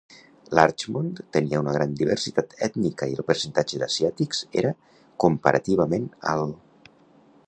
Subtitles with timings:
[0.59, 4.75] Larchmont tenia una gran diversitat ètnica i el percentatge d'asiàtics era
[5.25, 6.91] comparativament alt.